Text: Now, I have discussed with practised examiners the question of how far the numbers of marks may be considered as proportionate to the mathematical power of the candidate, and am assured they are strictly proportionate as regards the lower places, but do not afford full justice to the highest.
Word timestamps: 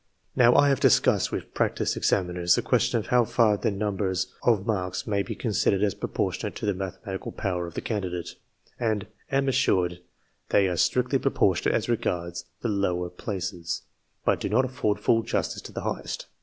Now, 0.35 0.55
I 0.55 0.69
have 0.69 0.79
discussed 0.79 1.31
with 1.31 1.53
practised 1.53 1.95
examiners 1.95 2.55
the 2.55 2.63
question 2.63 2.97
of 2.97 3.05
how 3.09 3.23
far 3.23 3.55
the 3.55 3.69
numbers 3.69 4.33
of 4.41 4.65
marks 4.65 5.05
may 5.05 5.21
be 5.21 5.35
considered 5.35 5.83
as 5.83 5.93
proportionate 5.93 6.55
to 6.55 6.65
the 6.65 6.73
mathematical 6.73 7.31
power 7.31 7.67
of 7.67 7.75
the 7.75 7.81
candidate, 7.81 8.33
and 8.79 9.05
am 9.31 9.47
assured 9.47 9.99
they 10.49 10.67
are 10.67 10.75
strictly 10.75 11.19
proportionate 11.19 11.75
as 11.75 11.87
regards 11.87 12.45
the 12.63 12.67
lower 12.69 13.11
places, 13.11 13.83
but 14.25 14.39
do 14.39 14.49
not 14.49 14.65
afford 14.65 14.99
full 14.99 15.21
justice 15.21 15.61
to 15.61 15.71
the 15.71 15.81
highest. 15.81 16.25